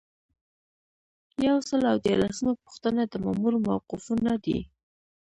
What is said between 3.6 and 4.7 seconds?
موقفونه دي.